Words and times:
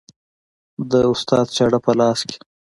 د 0.91 0.93
استاد 1.11 1.45
چاړه 1.55 1.79
په 1.85 1.91
لاس 1.99 2.19
کې 2.27 2.37